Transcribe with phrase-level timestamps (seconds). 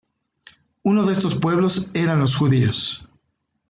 [0.83, 3.07] Uno de estos pueblos eran los judíos.